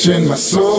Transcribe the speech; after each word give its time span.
touching 0.00 0.26
my 0.26 0.34
soul 0.34 0.69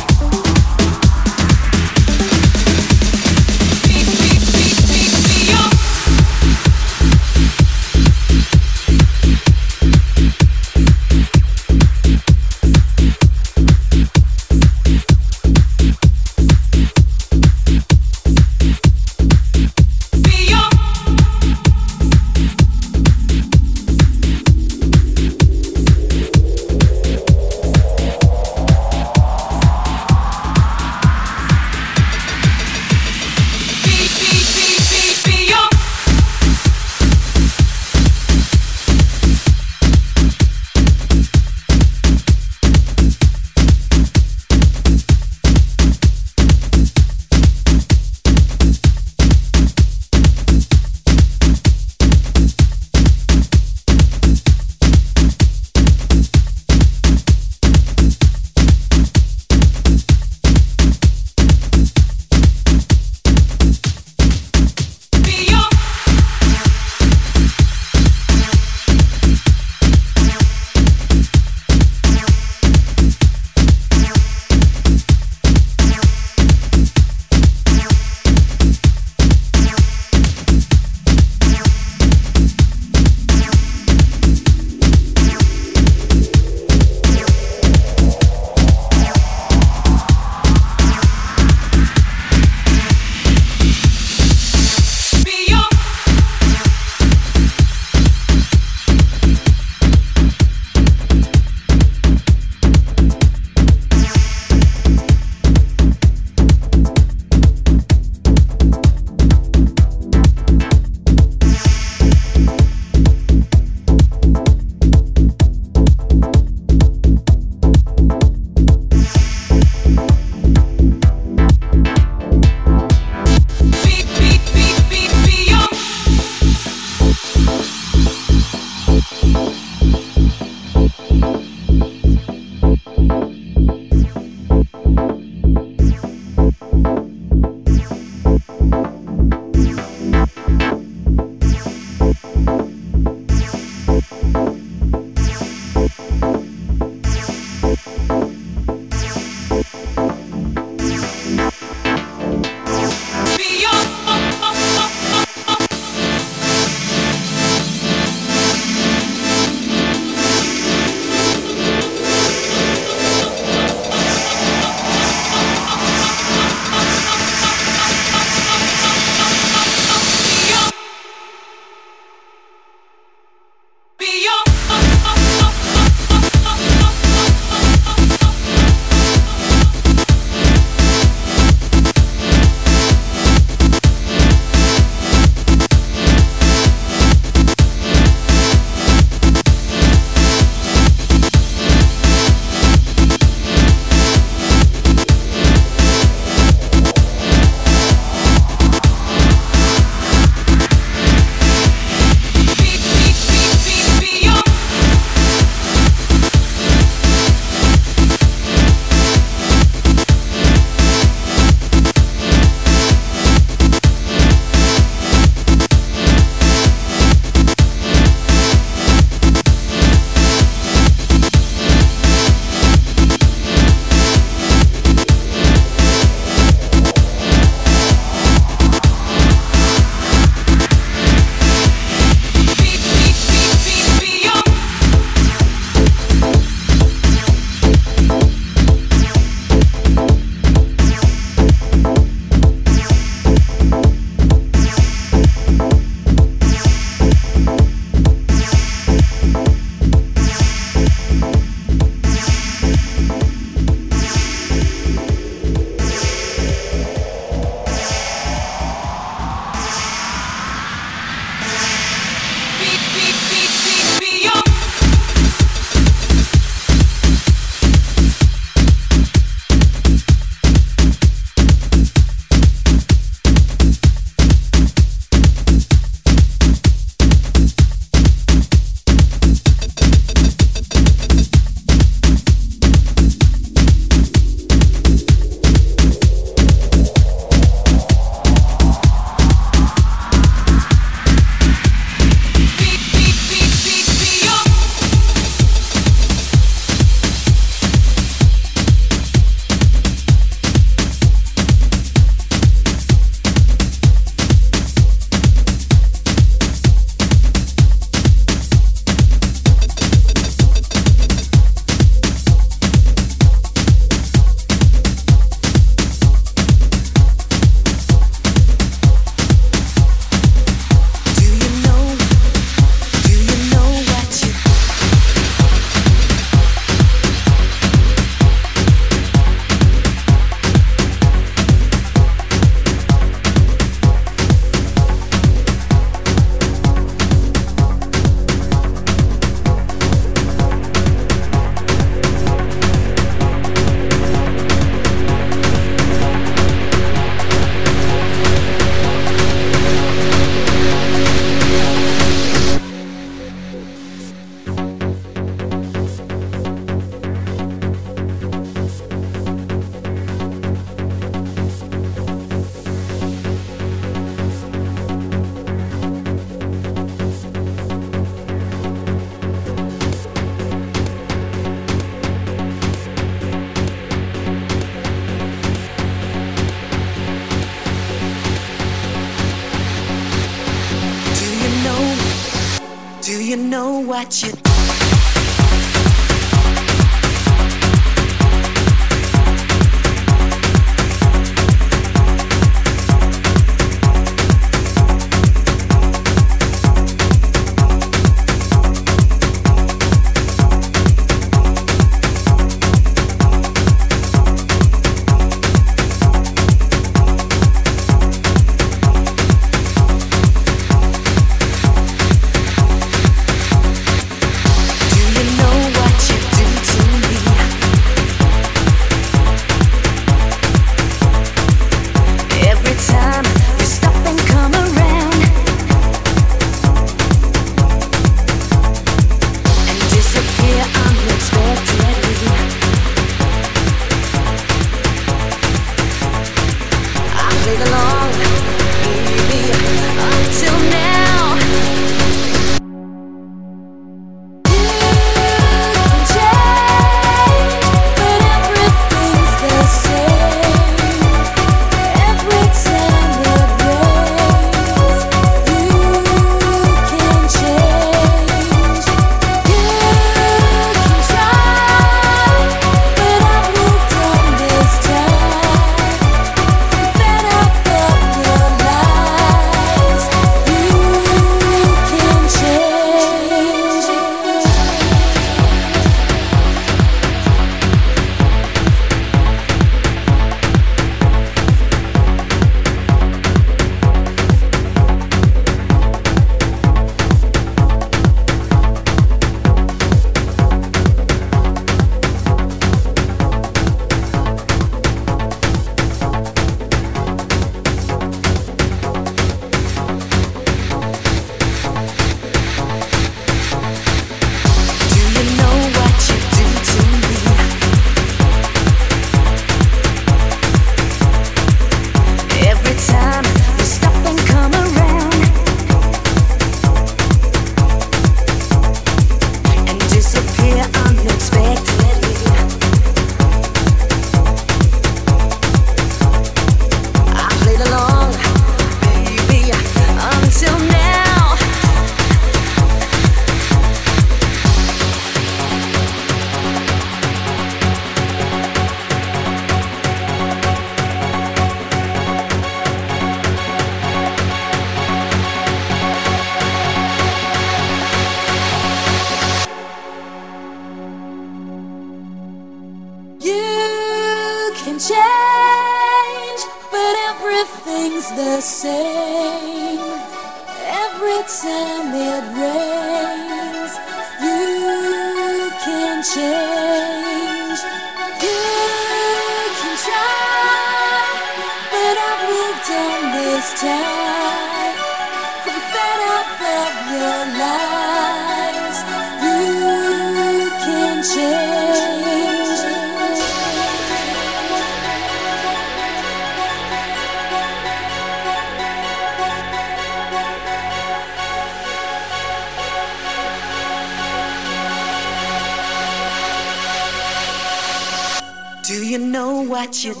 you 599.71 600.00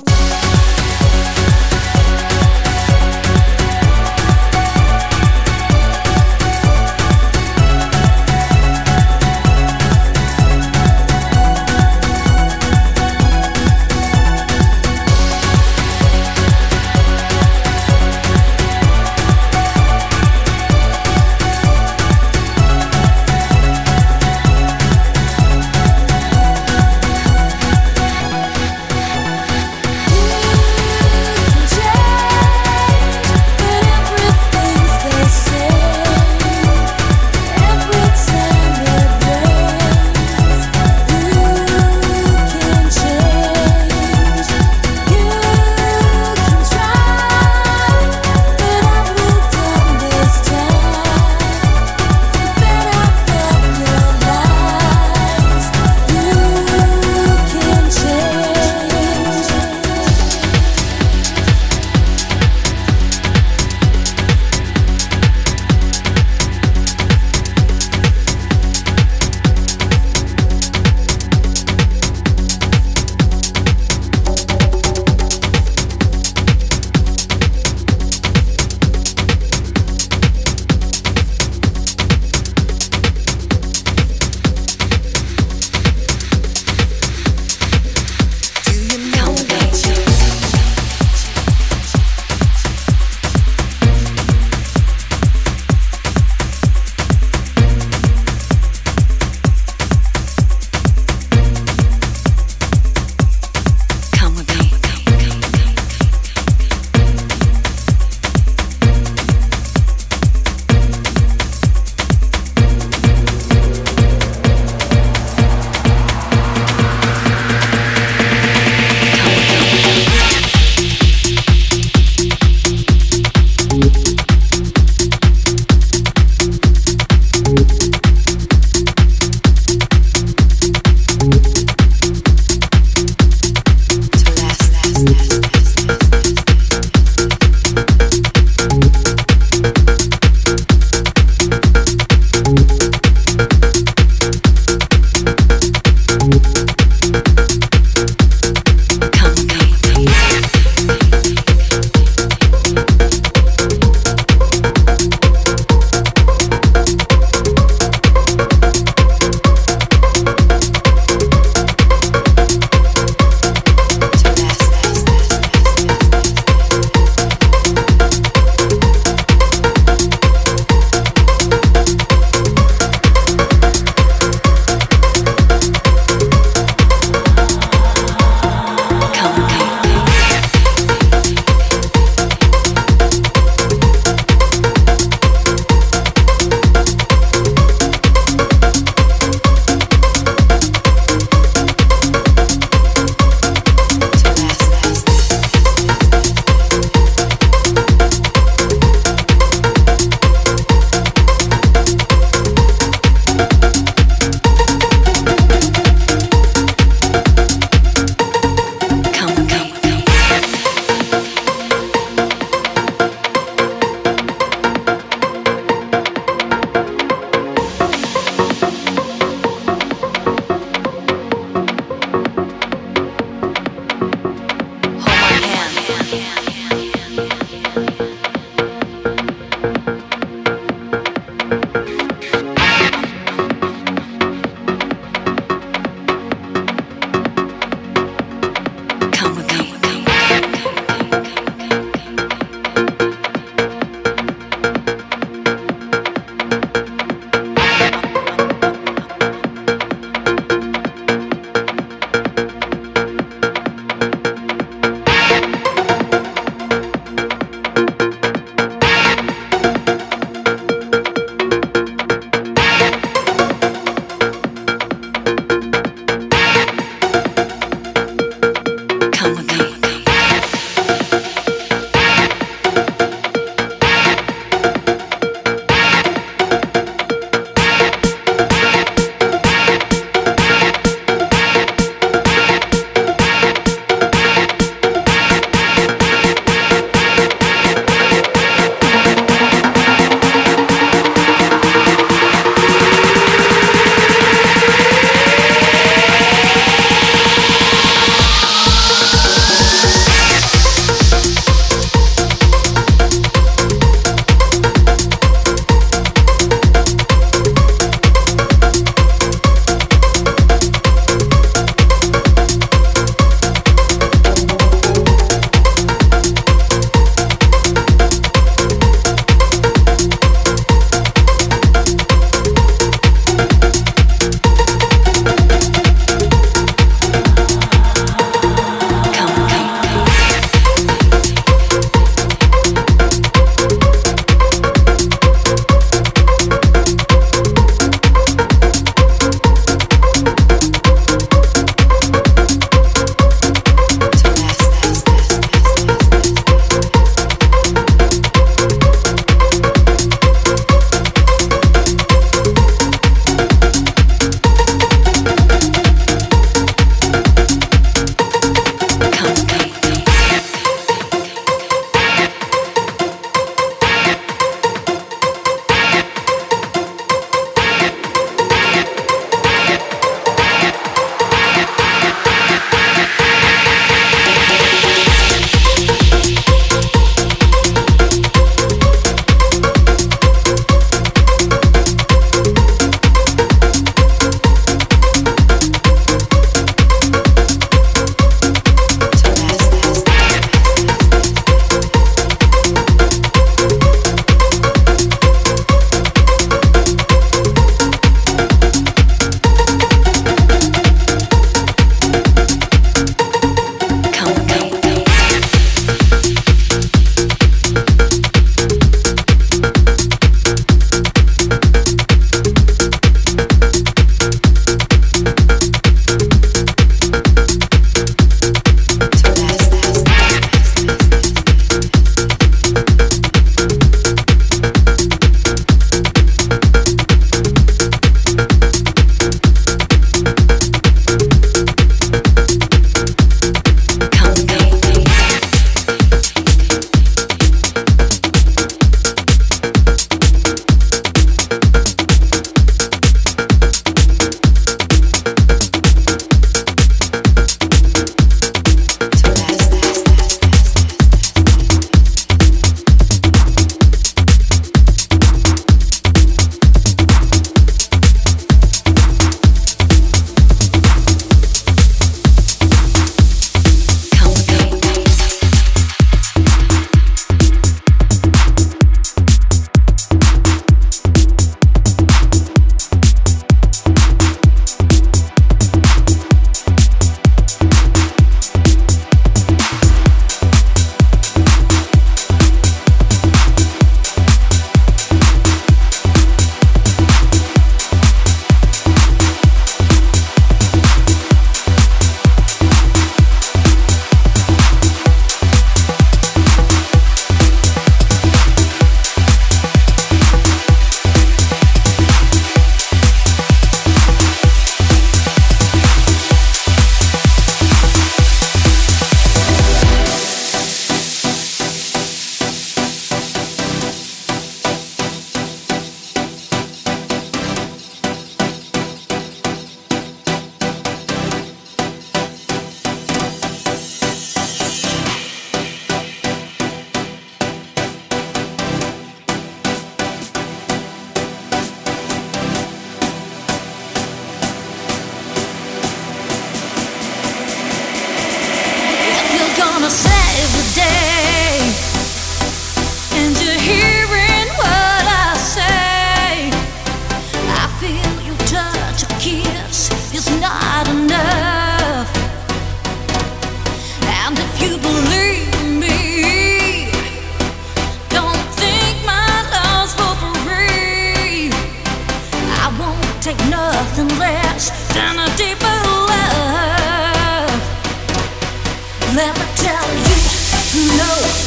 know. 570.87 571.40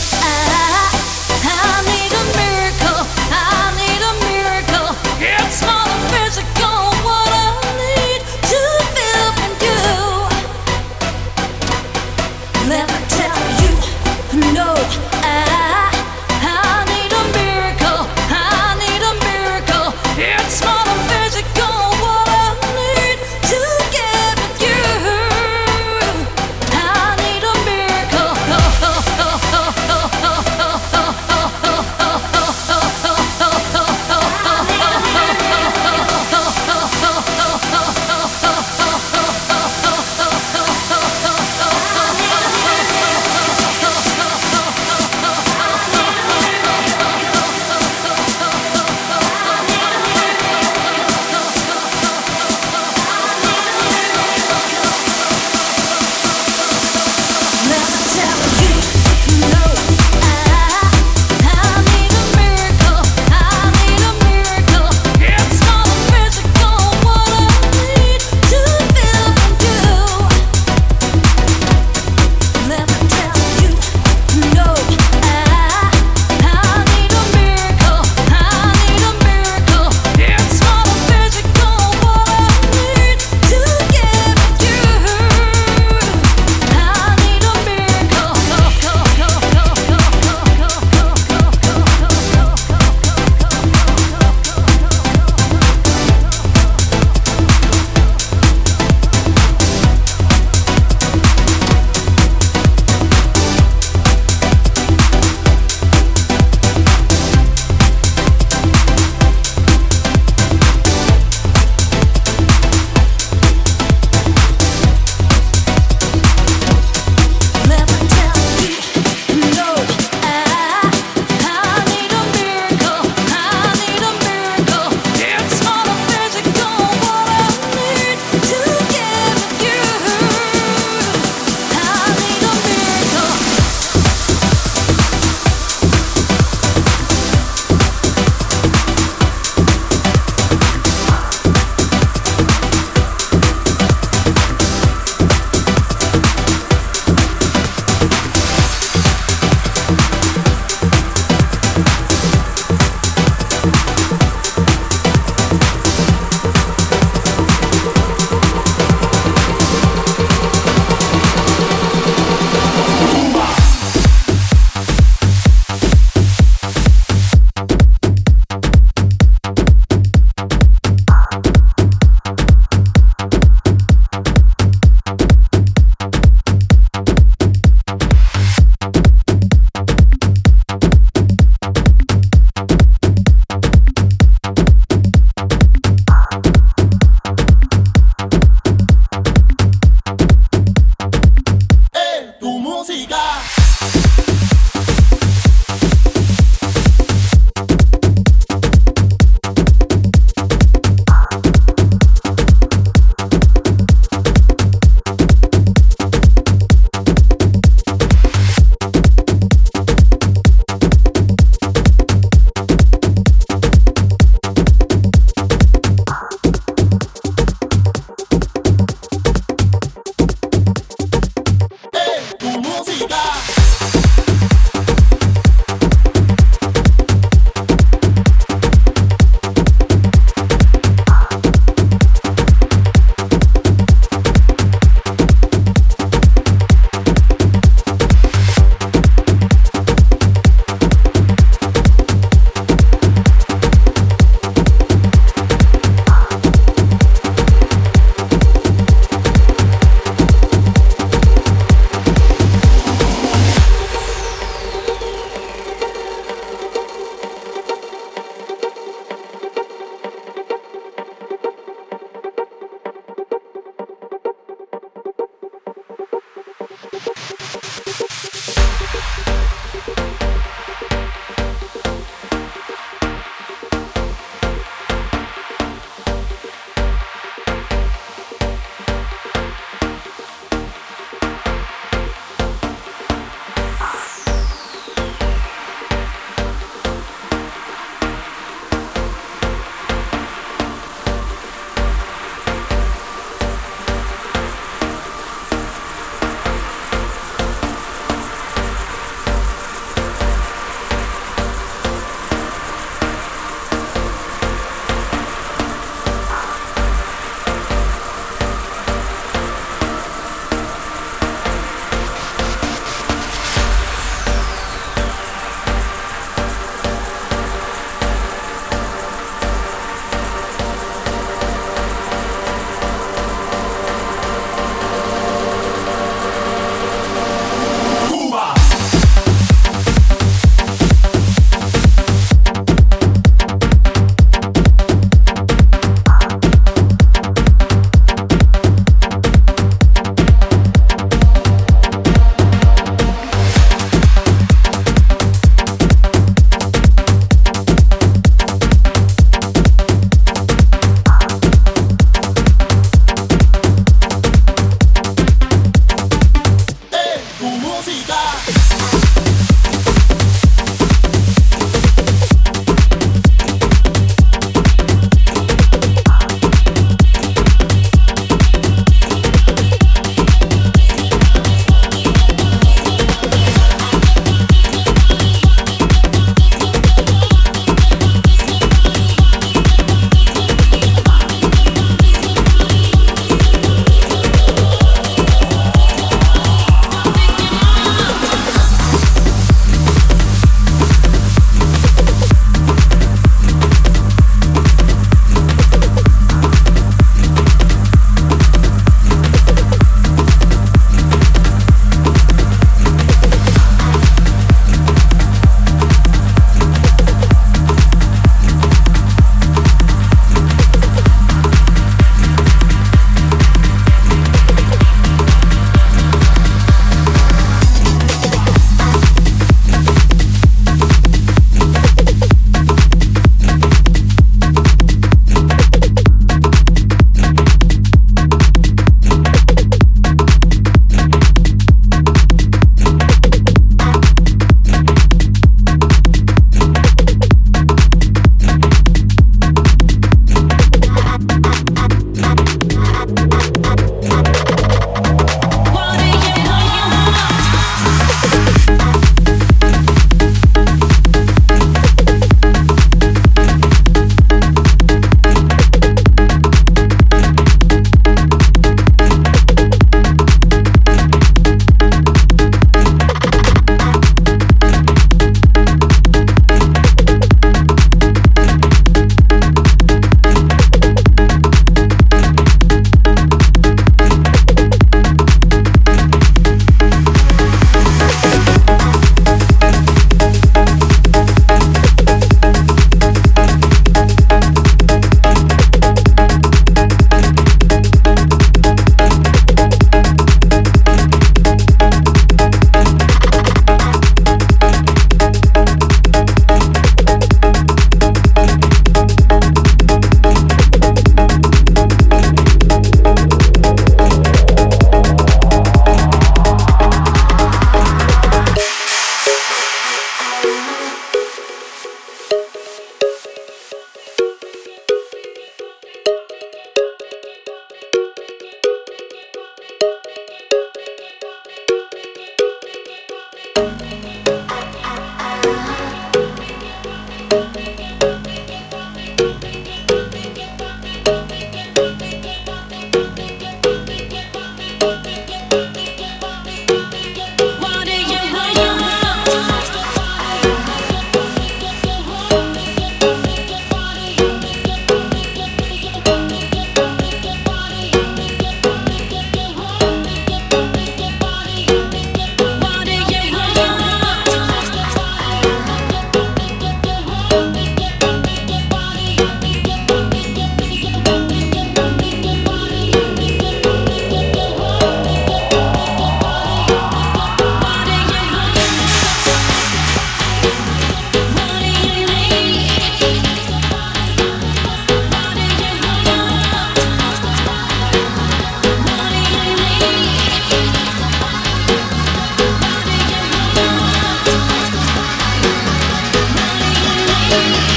Thank 587.34 587.73